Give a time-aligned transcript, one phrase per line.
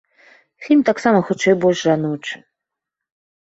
[0.67, 2.35] Фільм таксама хутчэй больш жаночы.